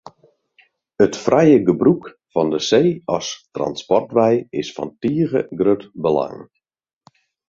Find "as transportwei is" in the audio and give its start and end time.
3.15-4.69